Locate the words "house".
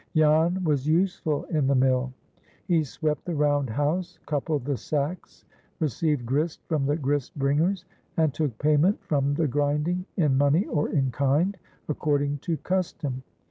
3.69-4.17